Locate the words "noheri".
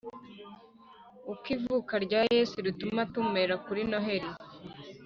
3.89-4.29